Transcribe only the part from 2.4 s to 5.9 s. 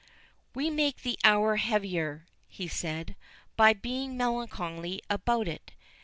he said, "by being melancholy about it.